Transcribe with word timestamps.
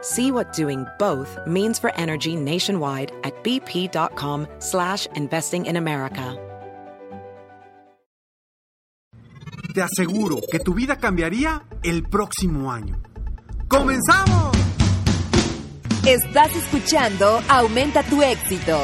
See 0.00 0.30
what 0.30 0.52
doing 0.52 0.86
both 0.98 1.36
means 1.44 1.80
for 1.80 1.92
energy 1.96 2.36
nationwide 2.36 3.10
at 3.24 3.34
bp.com 3.42 4.46
slash 4.60 5.06
investing 5.16 5.66
in 5.66 5.76
America. 5.76 6.36
Te 9.74 9.82
aseguro 9.82 10.40
que 10.50 10.60
tu 10.60 10.74
vida 10.74 10.96
cambiaría 10.96 11.62
el 11.82 12.04
próximo 12.04 12.72
año. 12.72 13.00
¡Comenzamos! 13.68 14.56
Estás 16.06 16.56
escuchando 16.56 17.40
Aumenta 17.48 18.02
tu 18.02 18.22
éxito, 18.22 18.78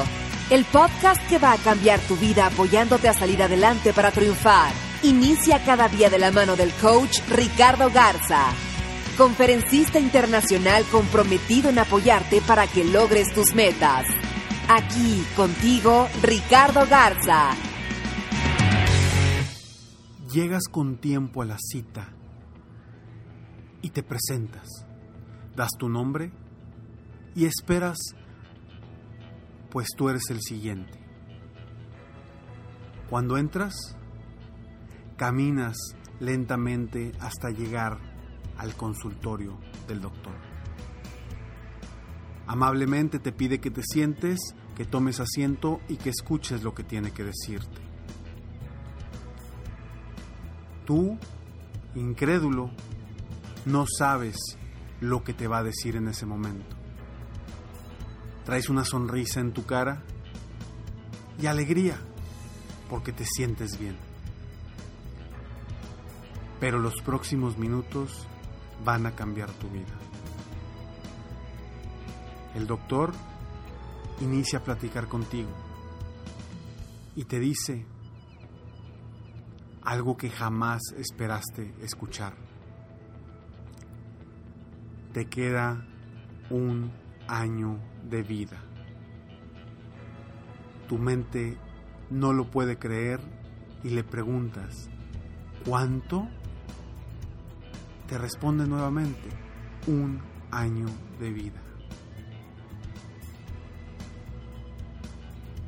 el 0.50 0.64
podcast 0.67 1.27
que 1.28 1.39
va 1.39 1.52
a 1.52 1.58
cambiar 1.58 2.00
tu 2.00 2.17
vida 2.17 2.46
apoyándote 2.46 3.08
a 3.08 3.14
salir 3.14 3.42
adelante 3.42 3.92
para 3.92 4.11
triunfar. 4.11 4.72
Inicia 5.02 5.64
cada 5.64 5.89
día 5.89 6.11
de 6.11 6.19
la 6.19 6.30
mano 6.30 6.55
del 6.55 6.72
coach 6.74 7.20
Ricardo 7.30 7.91
Garza 7.91 8.52
conferencista 9.15 9.98
internacional 9.98 10.84
comprometido 10.91 11.70
en 11.70 11.79
apoyarte 11.79 12.41
para 12.41 12.67
que 12.67 12.84
logres 12.84 13.33
tus 13.34 13.55
metas. 13.55 14.07
Aquí 14.69 15.25
contigo, 15.37 16.09
Ricardo 16.23 16.87
Garza. 16.89 17.51
Llegas 20.33 20.65
con 20.70 20.97
tiempo 20.97 21.42
a 21.42 21.45
la 21.45 21.59
cita 21.59 22.09
y 23.83 23.91
te 23.91 24.03
presentas. 24.03 24.67
Das 25.55 25.70
tu 25.79 25.89
nombre 25.89 26.33
y 27.35 27.45
esperas, 27.45 27.98
pues 29.70 29.89
tú 29.97 30.09
eres 30.09 30.25
el 30.31 30.41
siguiente. 30.41 30.98
Cuando 33.11 33.37
entras, 33.37 33.75
caminas 35.17 35.77
lentamente 36.19 37.12
hasta 37.20 37.51
llegar 37.51 38.14
al 38.58 38.74
consultorio 38.74 39.58
del 39.86 40.00
doctor. 40.00 40.34
Amablemente 42.47 43.19
te 43.19 43.33
pide 43.33 43.58
que 43.58 43.70
te 43.70 43.83
sientes, 43.83 44.55
que 44.77 44.84
tomes 44.84 45.20
asiento 45.20 45.80
y 45.88 45.96
que 45.96 46.11
escuches 46.11 46.62
lo 46.62 46.74
que 46.74 46.84
tiene 46.84 47.11
que 47.11 47.24
decirte. 47.24 47.80
Tú, 50.84 51.19
incrédulo, 51.94 52.70
no 53.64 53.86
sabes 53.86 54.36
lo 55.00 55.24
que 55.24 55.33
te 55.33 55.48
va 55.48 55.58
a 55.58 55.62
decir 55.62 55.96
en 55.96 56.08
ese 56.08 56.27
momento. 56.27 56.77
Traes 58.45 58.68
una 58.68 58.84
sonrisa 58.84 59.40
en 59.40 59.52
tu 59.52 59.64
cara 59.64 60.02
y 61.40 61.46
alegría 61.46 61.98
porque 62.90 63.12
te 63.12 63.24
sientes 63.24 63.79
bien. 63.79 63.96
Pero 66.61 66.79
los 66.79 67.00
próximos 67.00 67.56
minutos 67.56 68.29
van 68.85 69.07
a 69.07 69.12
cambiar 69.12 69.51
tu 69.52 69.68
vida. 69.68 69.95
El 72.55 72.67
doctor 72.67 73.12
inicia 74.20 74.61
a 74.61 74.62
platicar 74.62 75.08
contigo 75.08 75.51
y 77.17 77.24
te 77.24 77.40
dice 77.40 77.85
algo 79.83 80.17
que 80.17 80.30
jamás 80.30 80.80
esperaste 80.96 81.74
escuchar. 81.80 82.35
Te 85.12 85.27
queda 85.27 85.86
un 86.51 86.92
año 87.29 87.79
de 88.08 88.23
vida. 88.23 88.62
Tu 90.89 90.98
mente 90.98 91.58
no 92.11 92.33
lo 92.33 92.51
puede 92.51 92.79
creer 92.79 93.20
y 93.83 93.91
le 93.91 94.05
preguntas, 94.05 94.89
¿cuánto? 95.64 96.29
Te 98.07 98.19
responde 98.19 98.67
nuevamente 98.67 99.29
un 99.87 100.20
año 100.51 100.87
de 101.19 101.31
vida. 101.31 101.63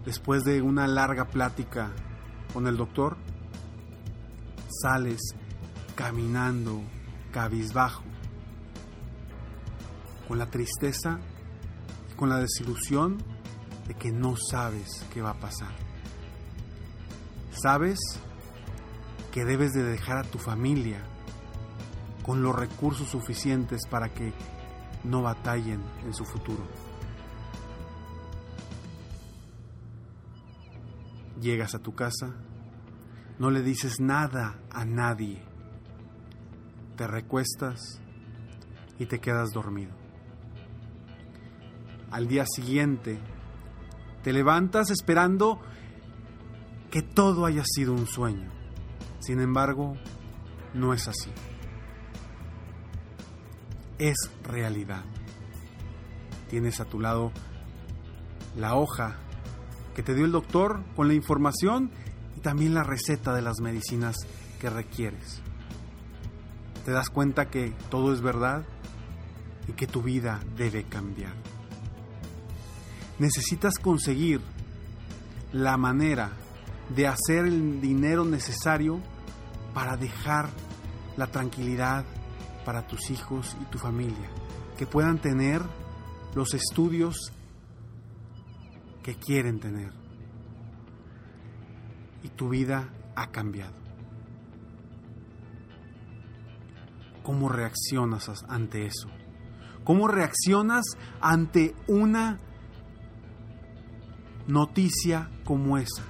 Después 0.05 0.45
de 0.45 0.63
una 0.63 0.87
larga 0.87 1.25
plática 1.25 1.91
con 2.53 2.67
el 2.67 2.77
doctor, 2.77 3.17
sales 4.83 5.21
caminando 5.95 6.83
cabizbajo, 7.33 8.05
con 10.29 10.39
la 10.39 10.47
tristeza 10.47 11.19
y 12.13 12.15
con 12.15 12.29
la 12.29 12.39
desilusión 12.39 13.19
de 13.89 13.95
que 13.95 14.13
no 14.13 14.37
sabes 14.37 15.05
qué 15.13 15.23
va 15.23 15.31
a 15.31 15.41
pasar. 15.41 15.75
Sabes 17.51 17.99
que 19.33 19.45
debes 19.45 19.73
de 19.73 19.83
dejar 19.83 20.19
a 20.19 20.25
tu 20.25 20.39
familia 20.39 21.03
con 22.27 22.43
los 22.43 22.57
recursos 22.57 23.09
suficientes 23.09 23.87
para 23.89 24.09
que 24.13 24.33
no 25.05 25.23
batallen 25.23 25.81
en 26.05 26.13
su 26.13 26.25
futuro. 26.25 26.65
Llegas 31.41 31.77
a 31.77 31.79
tu 31.79 31.95
casa, 31.95 32.35
no 33.39 33.51
le 33.51 33.63
dices 33.63 34.01
nada 34.01 34.59
a 34.73 34.85
nadie, 34.85 35.41
te 36.97 37.07
recuestas 37.07 38.01
y 38.99 39.07
te 39.07 39.21
quedas 39.21 39.51
dormido. 39.53 39.95
Al 42.11 42.27
día 42.27 42.45
siguiente, 42.45 43.21
te 44.25 44.33
levantas 44.33 44.91
esperando 44.91 45.61
que 46.91 47.03
todo 47.03 47.47
haya 47.47 47.63
sido 47.65 47.93
un 47.93 48.07
sueño. 48.07 48.51
Sin 49.21 49.41
embargo, 49.41 49.95
no 50.75 50.93
es 50.93 51.07
así 51.07 51.31
es 53.99 54.17
realidad. 54.43 55.05
Tienes 56.49 56.81
a 56.81 56.85
tu 56.85 57.01
lado 57.01 57.33
la 58.57 58.75
hoja 58.75 59.17
que 59.95 60.03
te 60.03 60.15
dio 60.15 60.25
el 60.25 60.33
doctor 60.33 60.83
con 60.95 61.09
la 61.09 61.15
información 61.15 61.91
y 62.37 62.41
también 62.41 62.75
la 62.75 62.85
receta 62.85 63.35
de 63.35 63.43
las 63.43 63.61
medicinas 63.61 64.17
que 64.61 64.71
requieres. 64.71 65.41
Te 66.85 66.93
das 66.93 67.11
cuenta 67.11 67.51
que 67.51 67.73
todo 67.91 68.13
es 68.13 68.21
verdad 68.21 68.65
y 69.69 69.73
que 69.73 69.87
tu 69.87 70.03
vida 70.03 70.41
debe 70.57 70.85
cambiar. 70.85 71.33
Necesitas 73.19 73.79
conseguir 73.79 74.41
la 75.53 75.77
manera 75.77 76.31
de 76.95 77.07
hacer 77.07 77.47
el 77.47 77.81
dinero 77.81 78.25
necesario 78.25 79.01
para 79.75 79.97
dejar 79.97 80.49
la 81.17 81.27
tranquilidad 81.29 82.05
para 82.67 82.85
tus 82.85 83.11
hijos 83.11 83.57
y 83.63 83.65
tu 83.67 83.79
familia, 83.79 84.29
que 84.77 84.89
puedan 84.89 85.19
tener 85.19 85.63
los 86.35 86.53
estudios 86.53 87.33
que 89.05 89.15
quieren 89.15 89.61
tener. 89.61 89.93
Y 92.25 92.29
tu 92.31 92.49
vida 92.49 92.93
ha 93.15 93.31
cambiado. 93.31 93.77
¿Cómo 97.23 97.49
reaccionas 97.49 98.29
ante 98.49 98.87
eso? 98.87 99.09
¿Cómo 99.85 100.09
reaccionas 100.09 100.85
ante 101.21 101.73
una 101.87 102.41
noticia 104.49 105.31
como 105.45 105.79
esa? 105.79 106.03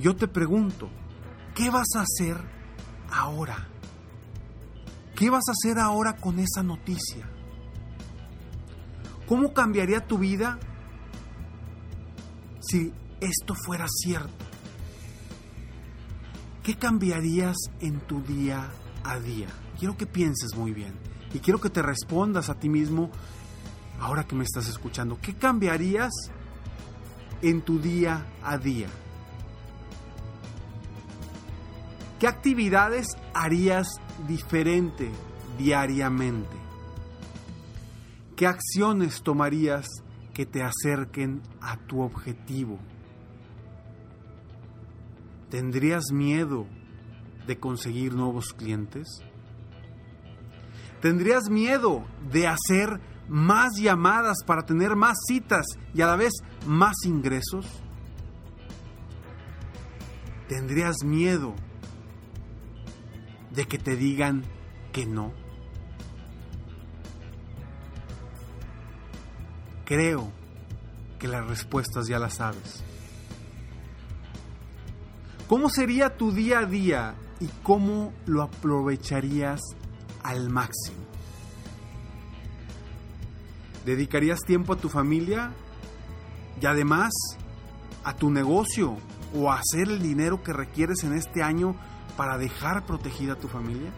Yo 0.00 0.16
te 0.16 0.26
pregunto, 0.26 0.90
¿qué 1.54 1.70
vas 1.70 1.94
a 1.94 2.00
hacer 2.00 2.36
ahora? 3.12 3.68
¿Qué 5.20 5.28
vas 5.28 5.44
a 5.48 5.52
hacer 5.52 5.78
ahora 5.78 6.16
con 6.16 6.38
esa 6.38 6.62
noticia? 6.62 7.28
¿Cómo 9.28 9.52
cambiaría 9.52 10.06
tu 10.06 10.16
vida 10.16 10.58
si 12.60 12.90
esto 13.20 13.54
fuera 13.54 13.84
cierto? 13.86 14.46
¿Qué 16.62 16.74
cambiarías 16.76 17.54
en 17.80 18.00
tu 18.00 18.22
día 18.22 18.70
a 19.04 19.18
día? 19.18 19.48
Quiero 19.78 19.94
que 19.98 20.06
pienses 20.06 20.56
muy 20.56 20.72
bien 20.72 20.94
y 21.34 21.40
quiero 21.40 21.60
que 21.60 21.68
te 21.68 21.82
respondas 21.82 22.48
a 22.48 22.54
ti 22.54 22.70
mismo 22.70 23.10
ahora 24.00 24.26
que 24.26 24.34
me 24.34 24.44
estás 24.44 24.70
escuchando. 24.70 25.18
¿Qué 25.20 25.34
cambiarías 25.34 26.12
en 27.42 27.60
tu 27.60 27.78
día 27.78 28.26
a 28.42 28.56
día? 28.56 28.88
¿Qué 32.20 32.28
actividades 32.28 33.06
harías 33.32 33.88
diferente 34.28 35.10
diariamente? 35.56 36.54
¿Qué 38.36 38.46
acciones 38.46 39.22
tomarías 39.22 39.86
que 40.34 40.44
te 40.44 40.62
acerquen 40.62 41.40
a 41.62 41.78
tu 41.78 42.02
objetivo? 42.02 42.78
¿Tendrías 45.48 46.12
miedo 46.12 46.66
de 47.46 47.58
conseguir 47.58 48.14
nuevos 48.14 48.52
clientes? 48.52 49.08
¿Tendrías 51.00 51.48
miedo 51.48 52.04
de 52.30 52.46
hacer 52.46 53.00
más 53.28 53.70
llamadas 53.80 54.44
para 54.44 54.66
tener 54.66 54.94
más 54.94 55.16
citas 55.26 55.64
y 55.94 56.02
a 56.02 56.06
la 56.06 56.16
vez 56.16 56.34
más 56.66 56.96
ingresos? 57.06 57.66
¿Tendrías 60.48 60.96
miedo 61.02 61.54
de 63.50 63.66
que 63.66 63.78
te 63.78 63.96
digan 63.96 64.42
que 64.92 65.06
no? 65.06 65.32
Creo 69.84 70.30
que 71.18 71.28
las 71.28 71.46
respuestas 71.46 72.06
ya 72.06 72.18
las 72.18 72.34
sabes. 72.34 72.82
¿Cómo 75.48 75.68
sería 75.68 76.16
tu 76.16 76.30
día 76.30 76.60
a 76.60 76.64
día 76.64 77.14
y 77.40 77.48
cómo 77.64 78.12
lo 78.26 78.42
aprovecharías 78.42 79.60
al 80.22 80.48
máximo? 80.48 80.98
¿Dedicarías 83.84 84.40
tiempo 84.40 84.74
a 84.74 84.76
tu 84.76 84.88
familia 84.88 85.52
y 86.60 86.66
además 86.66 87.10
a 88.04 88.14
tu 88.14 88.30
negocio 88.30 88.96
o 89.34 89.50
a 89.50 89.58
hacer 89.58 89.88
el 89.88 90.00
dinero 90.00 90.42
que 90.42 90.52
requieres 90.52 91.02
en 91.02 91.14
este 91.14 91.42
año 91.42 91.74
para 92.16 92.38
dejar 92.38 92.86
protegida 92.86 93.34
a 93.34 93.38
tu 93.38 93.48
familia? 93.48 93.90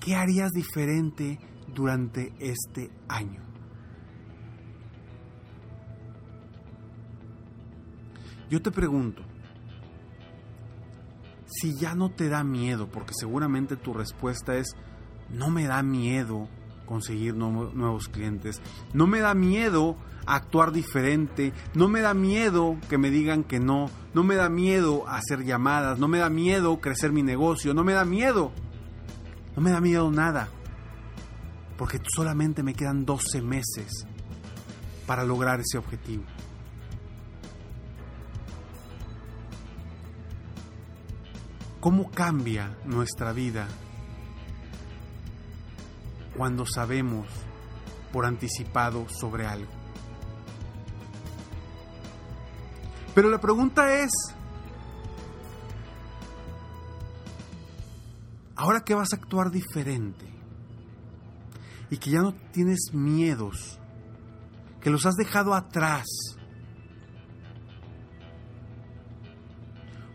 ¿Qué 0.00 0.14
harías 0.14 0.50
diferente 0.50 1.38
durante 1.74 2.32
este 2.38 2.90
año? 3.08 3.42
Yo 8.50 8.60
te 8.60 8.70
pregunto, 8.70 9.22
si 11.46 11.74
ya 11.78 11.94
no 11.94 12.10
te 12.10 12.28
da 12.28 12.44
miedo, 12.44 12.88
porque 12.88 13.12
seguramente 13.14 13.76
tu 13.76 13.94
respuesta 13.94 14.56
es, 14.56 14.76
no 15.30 15.50
me 15.50 15.66
da 15.66 15.82
miedo 15.82 16.48
conseguir 16.86 17.34
nuevos 17.34 18.08
clientes, 18.08 18.60
no 18.92 19.06
me 19.06 19.20
da 19.20 19.34
miedo 19.34 19.96
actuar 20.26 20.72
diferente, 20.72 21.52
no 21.74 21.88
me 21.88 22.00
da 22.00 22.14
miedo 22.14 22.76
que 22.88 22.98
me 22.98 23.10
digan 23.10 23.44
que 23.44 23.60
no, 23.60 23.90
no 24.14 24.22
me 24.22 24.36
da 24.36 24.48
miedo 24.48 25.04
hacer 25.08 25.44
llamadas, 25.44 25.98
no 25.98 26.08
me 26.08 26.18
da 26.18 26.30
miedo 26.30 26.80
crecer 26.80 27.12
mi 27.12 27.22
negocio, 27.22 27.74
no 27.74 27.84
me 27.84 27.92
da 27.92 28.04
miedo, 28.04 28.52
no 29.56 29.62
me 29.62 29.70
da 29.70 29.80
miedo 29.80 30.10
nada, 30.10 30.48
porque 31.76 32.00
solamente 32.14 32.62
me 32.62 32.74
quedan 32.74 33.04
12 33.04 33.42
meses 33.42 34.06
para 35.06 35.24
lograr 35.24 35.60
ese 35.60 35.78
objetivo. 35.78 36.24
¿Cómo 41.80 42.10
cambia 42.10 42.78
nuestra 42.86 43.32
vida 43.34 43.68
cuando 46.36 46.66
sabemos 46.66 47.26
por 48.12 48.26
anticipado 48.26 49.08
sobre 49.08 49.46
algo? 49.46 49.70
Pero 53.14 53.30
la 53.30 53.40
pregunta 53.40 54.00
es, 54.00 54.10
ahora 58.56 58.80
que 58.80 58.94
vas 58.94 59.12
a 59.12 59.16
actuar 59.16 59.50
diferente 59.50 60.26
y 61.90 61.98
que 61.98 62.10
ya 62.10 62.22
no 62.22 62.34
tienes 62.52 62.92
miedos, 62.92 63.78
que 64.80 64.90
los 64.90 65.06
has 65.06 65.14
dejado 65.14 65.54
atrás, 65.54 66.06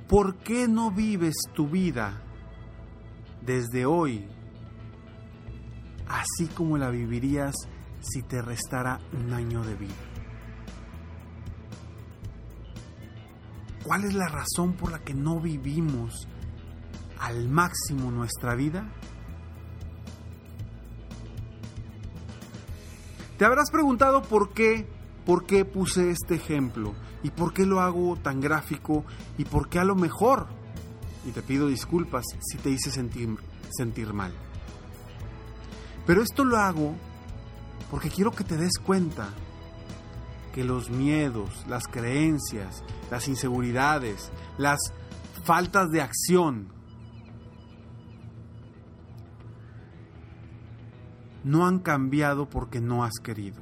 ¿por 0.10 0.38
qué 0.40 0.68
no 0.68 0.92
vives 0.92 1.36
tu 1.54 1.70
vida 1.70 2.22
desde 3.42 3.86
hoy 3.86 4.28
así 6.10 6.48
como 6.48 6.78
la 6.78 6.90
vivirías 6.90 7.56
si 8.02 8.22
te 8.24 8.42
restara 8.42 9.00
un 9.14 9.34
año 9.34 9.64
de 9.64 9.76
vida? 9.76 9.94
¿Cuál 13.84 14.04
es 14.04 14.14
la 14.14 14.28
razón 14.28 14.74
por 14.74 14.92
la 14.92 15.00
que 15.00 15.14
no 15.14 15.40
vivimos 15.40 16.28
al 17.20 17.48
máximo 17.48 18.12
nuestra 18.12 18.56
vida? 18.56 18.92
Te 23.38 23.46
habrás 23.46 23.72
preguntado 23.72 24.22
por 24.22 24.54
qué, 24.54 24.86
por 25.26 25.46
qué 25.46 25.64
puse 25.64 26.12
este 26.12 26.36
ejemplo 26.36 26.94
y 27.24 27.30
por 27.30 27.54
qué 27.54 27.66
lo 27.66 27.80
hago 27.80 28.18
tan 28.18 28.42
gráfico 28.42 29.06
y 29.38 29.46
por 29.46 29.70
qué 29.70 29.80
a 29.80 29.86
lo 29.86 29.96
mejor, 29.96 30.48
y 31.26 31.32
te 31.32 31.42
pido 31.42 31.68
disculpas 31.68 32.26
si 32.42 32.58
te 32.58 32.70
hice 32.70 32.92
sentir, 32.92 33.38
sentir 33.72 34.14
mal. 34.14 34.34
Pero 36.10 36.24
esto 36.24 36.44
lo 36.44 36.58
hago 36.58 36.96
porque 37.92 38.10
quiero 38.10 38.32
que 38.32 38.44
te 38.44 38.58
des 38.58 38.80
cuenta 38.84 39.30
que 40.52 40.64
los 40.64 40.90
miedos, 40.90 41.68
las 41.68 41.86
creencias, 41.86 42.84
las 43.12 43.28
inseguridades, 43.28 44.32
las 44.58 44.80
faltas 45.44 45.92
de 45.92 46.02
acción 46.02 46.70
no 51.44 51.68
han 51.68 51.78
cambiado 51.78 52.50
porque 52.50 52.82
no 52.82 53.04
has 53.04 53.20
querido. 53.22 53.62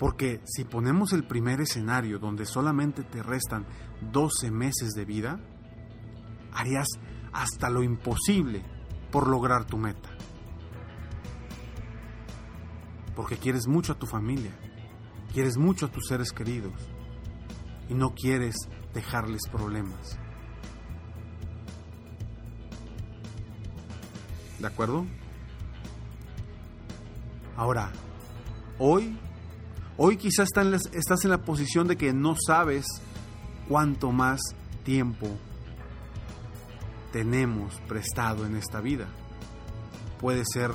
Porque 0.00 0.40
si 0.46 0.64
ponemos 0.64 1.12
el 1.12 1.22
primer 1.22 1.60
escenario 1.60 2.18
donde 2.18 2.44
solamente 2.44 3.04
te 3.04 3.22
restan 3.22 3.66
12 4.10 4.50
meses 4.50 4.94
de 4.96 5.04
vida, 5.04 5.38
harías 6.52 6.88
hasta 7.32 7.70
lo 7.70 7.84
imposible 7.84 8.79
por 9.10 9.28
lograr 9.28 9.64
tu 9.64 9.76
meta 9.76 10.10
porque 13.20 13.36
quieres 13.36 13.66
mucho 13.66 13.92
a 13.92 13.98
tu 13.98 14.06
familia, 14.06 14.50
quieres 15.34 15.58
mucho 15.58 15.84
a 15.84 15.90
tus 15.90 16.06
seres 16.08 16.32
queridos 16.32 16.72
y 17.90 17.92
no 17.92 18.14
quieres 18.14 18.56
dejarles 18.94 19.42
problemas. 19.52 20.18
¿De 24.58 24.66
acuerdo? 24.66 25.04
Ahora, 27.58 27.92
hoy, 28.78 29.18
hoy 29.98 30.16
quizás 30.16 30.48
estás 30.92 31.24
en 31.24 31.30
la 31.30 31.42
posición 31.42 31.88
de 31.88 31.98
que 31.98 32.14
no 32.14 32.36
sabes 32.36 32.86
cuánto 33.68 34.12
más 34.12 34.40
tiempo 34.82 35.28
tenemos 37.12 37.74
prestado 37.88 38.46
en 38.46 38.56
esta 38.56 38.80
vida. 38.80 39.06
Puede 40.20 40.44
ser 40.44 40.70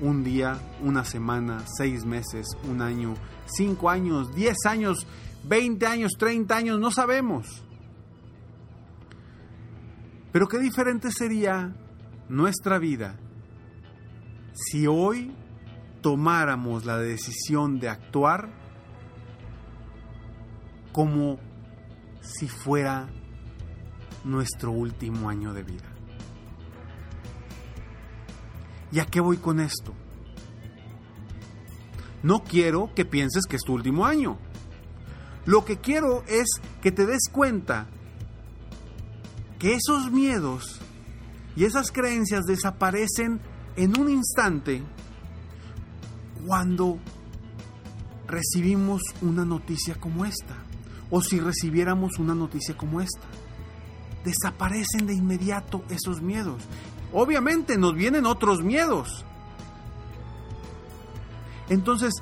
un 0.00 0.24
día, 0.24 0.58
una 0.82 1.04
semana, 1.04 1.62
seis 1.76 2.04
meses, 2.04 2.46
un 2.68 2.80
año, 2.80 3.14
cinco 3.46 3.90
años, 3.90 4.34
diez 4.34 4.56
años, 4.66 5.06
veinte 5.44 5.86
años, 5.86 6.12
treinta 6.18 6.56
años, 6.56 6.78
no 6.78 6.90
sabemos. 6.90 7.62
Pero 10.32 10.48
qué 10.48 10.58
diferente 10.58 11.10
sería 11.10 11.74
nuestra 12.28 12.78
vida 12.78 13.16
si 14.52 14.86
hoy 14.86 15.32
tomáramos 16.00 16.84
la 16.84 16.98
decisión 16.98 17.78
de 17.80 17.88
actuar 17.88 18.48
como 20.92 21.38
si 22.20 22.48
fuera 22.48 23.08
nuestro 24.24 24.70
último 24.70 25.28
año 25.28 25.52
de 25.52 25.62
vida. 25.62 25.88
¿Y 28.92 28.98
a 28.98 29.06
qué 29.06 29.20
voy 29.20 29.36
con 29.36 29.60
esto? 29.60 29.94
No 32.22 32.42
quiero 32.42 32.92
que 32.94 33.04
pienses 33.04 33.46
que 33.46 33.56
es 33.56 33.62
tu 33.62 33.74
último 33.74 34.04
año. 34.04 34.38
Lo 35.46 35.64
que 35.64 35.78
quiero 35.78 36.22
es 36.26 36.46
que 36.82 36.92
te 36.92 37.06
des 37.06 37.28
cuenta 37.32 37.86
que 39.58 39.74
esos 39.74 40.10
miedos 40.10 40.80
y 41.56 41.64
esas 41.64 41.90
creencias 41.92 42.44
desaparecen 42.44 43.40
en 43.76 43.98
un 43.98 44.10
instante 44.10 44.82
cuando 46.46 46.98
recibimos 48.26 49.02
una 49.22 49.44
noticia 49.44 49.94
como 49.94 50.24
esta. 50.24 50.56
o 51.12 51.20
si 51.20 51.40
recibiéramos 51.40 52.20
una 52.20 52.36
noticia 52.36 52.76
como 52.76 53.00
esta. 53.00 53.26
Desaparecen 54.24 55.06
de 55.06 55.14
inmediato 55.14 55.82
esos 55.88 56.20
miedos. 56.20 56.62
Obviamente 57.12 57.78
nos 57.78 57.94
vienen 57.94 58.26
otros 58.26 58.62
miedos. 58.62 59.24
Entonces, 61.68 62.14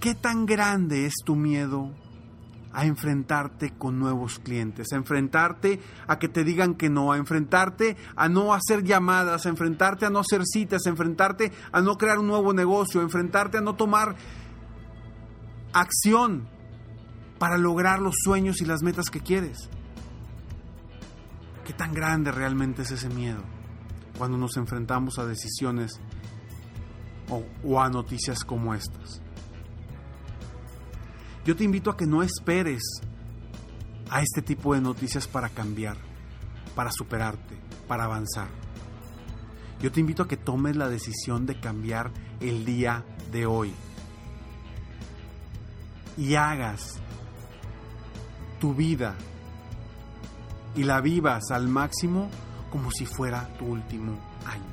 ¿qué 0.00 0.14
tan 0.14 0.46
grande 0.46 1.06
es 1.06 1.14
tu 1.24 1.36
miedo 1.36 1.90
a 2.72 2.86
enfrentarte 2.86 3.70
con 3.76 3.98
nuevos 3.98 4.38
clientes, 4.38 4.92
a 4.92 4.96
enfrentarte 4.96 5.80
a 6.06 6.18
que 6.18 6.28
te 6.28 6.42
digan 6.42 6.74
que 6.74 6.88
no, 6.88 7.12
a 7.12 7.18
enfrentarte 7.18 7.96
a 8.16 8.28
no 8.28 8.54
hacer 8.54 8.82
llamadas, 8.82 9.44
a 9.44 9.48
enfrentarte 9.50 10.06
a 10.06 10.10
no 10.10 10.20
hacer 10.20 10.42
citas, 10.44 10.86
a 10.86 10.90
enfrentarte 10.90 11.52
a 11.70 11.80
no 11.82 11.98
crear 11.98 12.18
un 12.18 12.28
nuevo 12.28 12.52
negocio, 12.54 13.00
a 13.00 13.04
enfrentarte 13.04 13.58
a 13.58 13.60
no 13.60 13.74
tomar 13.74 14.16
acción 15.72 16.48
para 17.38 17.58
lograr 17.58 18.00
los 18.00 18.14
sueños 18.22 18.60
y 18.60 18.64
las 18.64 18.82
metas 18.82 19.10
que 19.10 19.20
quieres. 19.20 19.68
¿Qué 21.64 21.72
tan 21.72 21.94
grande 21.94 22.32
realmente 22.32 22.82
es 22.82 22.90
ese 22.90 23.08
miedo 23.08 23.42
cuando 24.18 24.36
nos 24.36 24.56
enfrentamos 24.56 25.18
a 25.18 25.26
decisiones 25.26 26.00
o, 27.64 27.80
a 27.80 27.88
noticias 27.88 28.44
como 28.44 28.74
estas? 28.74 29.22
Yo 31.44 31.56
te 31.56 31.64
invito 31.64 31.90
a 31.90 31.96
que 31.96 32.06
no 32.06 32.22
esperes 32.22 32.82
a 34.10 34.22
este 34.22 34.42
tipo 34.42 34.74
de 34.74 34.80
noticias 34.80 35.28
para 35.28 35.48
cambiar, 35.48 35.96
para 36.74 36.90
superarte, 36.90 37.56
para 37.86 38.04
avanzar. 38.04 38.48
Yo 39.80 39.90
te 39.90 40.00
invito 40.00 40.24
a 40.24 40.28
que 40.28 40.36
tomes 40.36 40.76
la 40.76 40.88
decisión 40.88 41.46
de 41.46 41.58
cambiar 41.58 42.12
el 42.40 42.64
día 42.64 43.04
de 43.30 43.46
hoy 43.46 43.72
y 46.16 46.34
hagas 46.34 47.00
tu 48.60 48.74
vida 48.74 49.16
y 50.74 50.84
la 50.84 51.00
vivas 51.00 51.50
al 51.50 51.68
máximo 51.68 52.28
como 52.70 52.90
si 52.90 53.06
fuera 53.06 53.48
tu 53.58 53.66
último 53.66 54.12
año. 54.46 54.72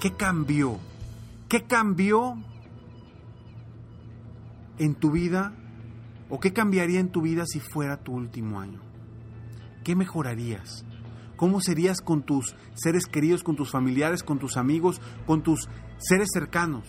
¿Qué 0.00 0.12
cambió? 0.12 0.78
¿Qué 1.48 1.64
cambió 1.64 2.36
en 4.78 4.94
tu 4.94 5.10
vida 5.10 5.52
o 6.28 6.38
qué 6.38 6.52
cambiaría 6.52 7.00
en 7.00 7.10
tu 7.10 7.22
vida 7.22 7.44
si 7.46 7.60
fuera 7.60 7.96
tu 7.96 8.12
último 8.12 8.60
año? 8.60 8.80
¿Qué 9.84 9.96
mejorarías? 9.96 10.84
¿Cómo 11.36 11.60
serías 11.60 12.00
con 12.00 12.22
tus 12.22 12.54
seres 12.74 13.06
queridos, 13.06 13.42
con 13.42 13.56
tus 13.56 13.70
familiares, 13.70 14.22
con 14.22 14.38
tus 14.38 14.56
amigos, 14.56 15.00
con 15.26 15.42
tus 15.42 15.68
seres 15.98 16.28
cercanos? 16.32 16.84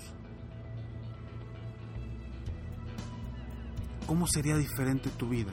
¿Cómo 4.05 4.25
sería 4.25 4.55
diferente 4.55 5.09
tu 5.09 5.29
vida? 5.29 5.51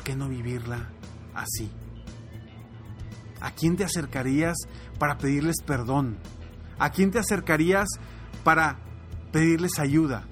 ¿Y 0.00 0.02
por 0.02 0.04
qué 0.04 0.16
no 0.16 0.30
vivirla 0.30 0.88
así? 1.34 1.70
¿A 3.38 3.50
quién 3.50 3.76
te 3.76 3.84
acercarías 3.84 4.56
para 4.98 5.18
pedirles 5.18 5.56
perdón? 5.62 6.16
¿A 6.78 6.88
quién 6.88 7.10
te 7.10 7.18
acercarías 7.18 7.86
para 8.42 8.78
pedirles 9.30 9.78
ayuda? 9.78 10.26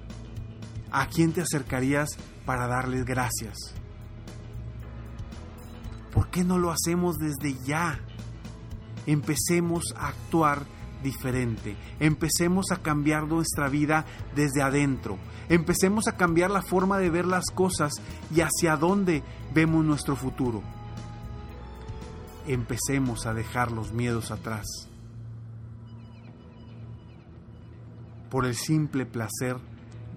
¿A 0.91 1.07
quién 1.09 1.35
te 1.35 1.43
acercarías 1.43 2.09
para 2.47 2.67
darles 2.67 3.05
gracias? 3.05 3.59
¿Por 6.15 6.31
qué 6.31 6.45
no 6.45 6.57
lo 6.57 6.71
hacemos 6.71 7.19
desde 7.19 7.53
ya? 7.67 8.01
Empecemos 9.05 9.93
a 9.99 10.09
actuar 10.09 10.63
diferente. 11.02 11.76
Empecemos 12.00 12.67
a 12.71 12.83
cambiar 12.83 13.26
nuestra 13.26 13.69
vida 13.69 14.05
desde 14.35 14.62
adentro. 14.62 15.19
Empecemos 15.49 16.09
a 16.09 16.17
cambiar 16.17 16.50
la 16.50 16.62
forma 16.62 16.99
de 16.99 17.11
ver 17.11 17.26
las 17.26 17.47
cosas 17.47 17.93
y 18.35 18.40
hacia 18.40 18.76
dónde 18.76 19.23
vemos 19.55 19.85
nuestro 19.85 20.17
futuro. 20.17 20.62
Empecemos 22.47 23.26
a 23.26 23.35
dejar 23.35 23.73
los 23.73 23.93
miedos 23.93 24.31
atrás. 24.31 24.67
Por 28.31 28.47
el 28.47 28.55
simple 28.55 29.07
placer 29.07 29.57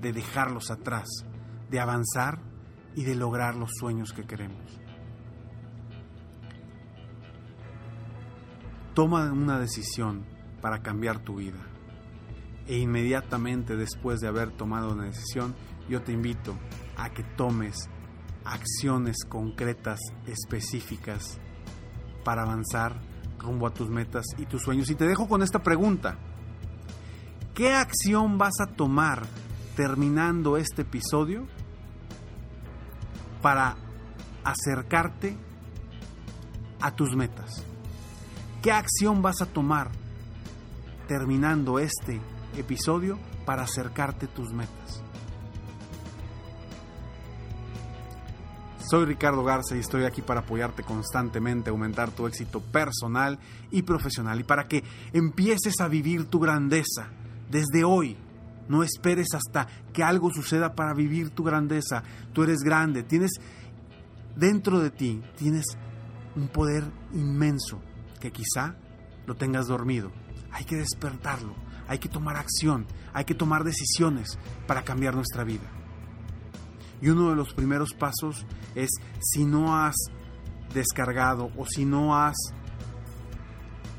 de 0.02 0.12
dejarlos 0.12 0.72
atrás, 0.72 1.08
de 1.70 1.80
avanzar 1.80 2.40
y 2.96 3.04
de 3.04 3.16
lograr 3.16 3.56
los 3.56 3.72
sueños 3.80 4.12
que 4.12 4.26
queremos. 4.26 4.82
Toma 8.94 9.32
una 9.32 9.58
decisión 9.58 10.26
para 10.62 10.82
cambiar 10.82 11.20
tu 11.20 11.36
vida. 11.36 11.60
E 12.68 12.78
inmediatamente 12.78 13.76
después 13.76 14.20
de 14.20 14.28
haber 14.28 14.52
tomado 14.52 14.94
una 14.94 15.06
decisión, 15.06 15.56
yo 15.90 16.02
te 16.02 16.12
invito 16.12 16.56
a 16.96 17.10
que 17.10 17.24
tomes 17.24 17.90
acciones 18.46 19.26
concretas, 19.28 20.00
específicas, 20.26 21.40
para 22.24 22.44
avanzar 22.44 23.00
rumbo 23.40 23.68
a 23.68 23.74
tus 23.74 23.90
metas 23.90 24.26
y 24.38 24.46
tus 24.46 24.62
sueños. 24.62 24.90
Y 24.90 24.96
te 24.96 25.08
dejo 25.08 25.28
con 25.28 25.42
esta 25.42 25.60
pregunta. 25.60 26.18
¿Qué 27.54 27.74
acción 27.74 28.38
vas 28.38 28.60
a 28.62 28.68
tomar 28.68 29.26
terminando 29.76 30.58
este 30.58 30.84
episodio 30.84 31.48
para 33.42 33.76
acercarte 34.44 35.36
a 36.80 36.92
tus 36.96 37.16
metas? 37.16 37.66
¿Qué 38.62 38.72
acción 38.72 39.22
vas 39.22 39.42
a 39.42 39.48
tomar 39.48 39.90
terminando 41.08 41.80
este 41.80 42.22
episodio 42.58 43.18
para 43.46 43.64
acercarte 43.64 44.28
tus 44.28 44.52
metas? 44.54 45.04
Soy 48.92 49.06
Ricardo 49.06 49.44
Garza 49.44 49.76
y 49.78 49.80
estoy 49.80 50.04
aquí 50.04 50.22
para 50.22 50.42
apoyarte 50.42 50.84
constantemente, 50.84 51.70
aumentar 51.70 52.12
tu 52.12 52.28
éxito 52.28 52.60
personal 52.60 53.40
y 53.70 53.84
profesional 53.84 54.40
y 54.40 54.44
para 54.44 54.68
que 54.68 54.84
empieces 55.14 55.80
a 55.80 55.88
vivir 55.88 56.26
tu 56.26 56.40
grandeza 56.42 57.08
desde 57.50 57.86
hoy. 57.86 58.18
No 58.68 58.84
esperes 58.84 59.28
hasta 59.34 59.68
que 59.94 60.04
algo 60.04 60.30
suceda 60.30 60.76
para 60.76 60.94
vivir 60.94 61.30
tu 61.30 61.44
grandeza. 61.44 62.04
Tú 62.34 62.44
eres 62.44 62.64
grande, 62.64 63.04
tienes 63.04 63.32
dentro 64.36 64.80
de 64.80 64.90
ti, 64.90 65.22
tienes 65.38 65.66
un 66.36 66.48
poder 66.50 66.84
inmenso 67.14 67.82
que 68.20 68.32
quizá 68.32 68.76
lo 69.26 69.36
tengas 69.36 69.68
dormido. 69.68 70.12
Hay 70.52 70.66
que 70.66 70.76
despertarlo, 70.76 71.56
hay 71.88 72.00
que 72.00 72.10
tomar 72.10 72.38
acción, 72.38 72.86
hay 73.14 73.26
que 73.26 73.36
tomar 73.36 73.64
decisiones 73.64 74.38
para 74.68 74.84
cambiar 74.84 75.16
nuestra 75.16 75.44
vida. 75.44 75.70
Y 77.02 77.10
uno 77.10 77.30
de 77.30 77.36
los 77.36 77.54
primeros 77.54 77.94
pasos 77.94 78.46
es 78.76 78.90
si 79.20 79.46
no 79.46 79.76
has 79.76 79.96
descargado 80.74 81.52
o 81.58 81.66
si 81.66 81.86
no 81.86 82.16
has 82.16 82.36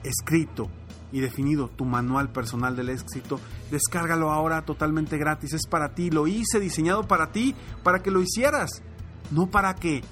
escrito 0.04 0.70
y 1.10 1.20
definido 1.20 1.68
tu 1.68 1.84
manual 1.84 2.32
personal 2.32 2.74
del 2.74 2.88
éxito, 2.88 3.38
descárgalo 3.70 4.30
ahora 4.30 4.64
totalmente 4.64 5.18
gratis. 5.18 5.52
Es 5.52 5.66
para 5.66 5.94
ti, 5.94 6.10
lo 6.10 6.26
hice 6.26 6.58
diseñado 6.58 7.06
para 7.06 7.32
ti, 7.32 7.54
para 7.82 8.02
que 8.02 8.10
lo 8.10 8.22
hicieras, 8.22 8.82
no 9.30 9.50
para 9.50 9.74
que 9.74 10.02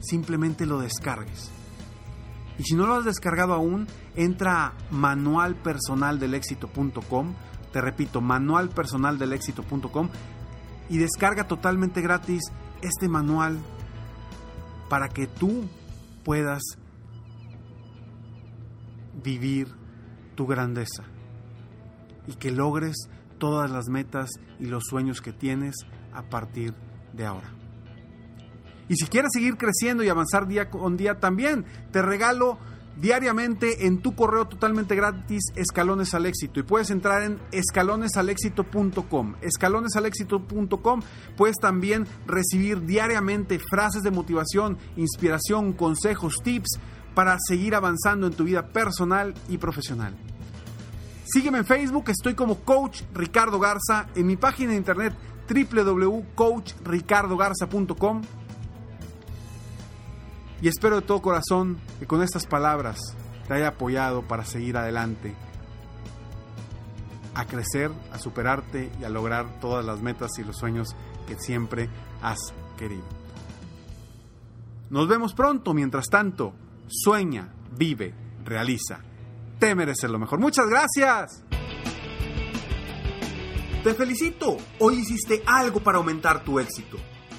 simplemente 0.00 0.66
lo 0.66 0.80
descargues. 0.80 1.50
Y 2.58 2.64
si 2.64 2.74
no 2.74 2.86
lo 2.86 2.94
has 2.94 3.04
descargado 3.04 3.52
aún, 3.52 3.86
entra 4.14 4.66
a 4.66 4.72
manualpersonaldelexito.com, 4.90 7.34
te 7.72 7.80
repito, 7.80 8.20
manualpersonaldelexito.com 8.20 10.08
y 10.88 10.98
descarga 10.98 11.48
totalmente 11.48 12.00
gratis 12.00 12.42
este 12.82 13.08
manual 13.08 13.58
para 14.88 15.08
que 15.08 15.26
tú 15.26 15.64
puedas 16.24 16.62
vivir 19.22 19.68
tu 20.34 20.46
grandeza 20.46 21.04
y 22.26 22.34
que 22.34 22.50
logres 22.50 23.08
todas 23.38 23.70
las 23.70 23.88
metas 23.88 24.30
y 24.60 24.66
los 24.66 24.84
sueños 24.84 25.20
que 25.20 25.32
tienes 25.32 25.74
a 26.12 26.28
partir 26.28 26.74
de 27.12 27.26
ahora. 27.26 27.63
Y 28.88 28.96
si 28.96 29.06
quieres 29.06 29.30
seguir 29.32 29.56
creciendo 29.56 30.02
y 30.02 30.08
avanzar 30.08 30.46
día 30.46 30.70
con 30.70 30.96
día 30.96 31.20
también, 31.20 31.64
te 31.90 32.02
regalo 32.02 32.58
diariamente 33.00 33.86
en 33.86 33.98
tu 33.98 34.14
correo 34.14 34.46
totalmente 34.46 34.94
gratis 34.94 35.42
escalones 35.56 36.14
al 36.14 36.26
éxito. 36.26 36.60
Y 36.60 36.62
puedes 36.62 36.90
entrar 36.90 37.22
en 37.22 37.40
escalonesalexito.com 37.52 39.34
escalonesalexito.com 39.40 41.00
puedes 41.36 41.56
también 41.56 42.06
recibir 42.26 42.84
diariamente 42.84 43.58
frases 43.58 44.02
de 44.02 44.10
motivación 44.10 44.76
inspiración 44.96 45.72
consejos 45.72 46.42
tips 46.42 46.78
para 47.14 47.38
seguir 47.46 47.74
avanzando 47.74 48.26
en 48.26 48.34
tu 48.34 48.44
vida 48.44 48.68
personal 48.68 49.32
y 49.48 49.56
profesional. 49.58 50.14
Sígueme 51.24 51.58
en 51.58 51.64
Facebook 51.64 52.04
estoy 52.08 52.34
como 52.34 52.60
coach 52.60 53.02
Ricardo 53.14 53.58
Garza. 53.58 54.08
En 54.14 54.26
mi 54.26 54.36
página 54.36 54.72
de 54.72 54.76
internet 54.76 55.14
www.coachricardogarza.com 55.48 58.43
y 60.64 60.68
espero 60.68 60.96
de 60.96 61.02
todo 61.02 61.20
corazón 61.20 61.76
que 61.98 62.06
con 62.06 62.22
estas 62.22 62.46
palabras 62.46 62.98
te 63.46 63.52
haya 63.52 63.68
apoyado 63.68 64.22
para 64.22 64.46
seguir 64.46 64.78
adelante 64.78 65.34
a 67.34 67.44
crecer, 67.44 67.90
a 68.10 68.18
superarte 68.18 68.90
y 68.98 69.04
a 69.04 69.10
lograr 69.10 69.60
todas 69.60 69.84
las 69.84 70.00
metas 70.00 70.30
y 70.38 70.42
los 70.42 70.56
sueños 70.56 70.96
que 71.26 71.38
siempre 71.38 71.90
has 72.22 72.38
querido. 72.78 73.04
Nos 74.88 75.06
vemos 75.06 75.34
pronto, 75.34 75.74
mientras 75.74 76.06
tanto, 76.06 76.54
sueña, 76.88 77.52
vive, 77.76 78.14
realiza. 78.42 79.00
Te 79.58 79.74
mereces 79.74 80.08
lo 80.08 80.18
mejor. 80.18 80.40
Muchas 80.40 80.66
gracias. 80.66 81.44
Te 83.82 83.92
felicito, 83.92 84.56
hoy 84.78 85.00
hiciste 85.00 85.42
algo 85.44 85.80
para 85.80 85.98
aumentar 85.98 86.42
tu 86.42 86.58
éxito. 86.58 86.96